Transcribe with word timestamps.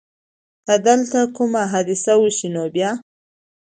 که 0.65 0.73
دلته 0.85 1.19
کومه 1.35 1.61
حادثه 1.71 2.13
وشي 2.21 2.49
نو 2.53 2.63
بیا؟ 2.73 2.91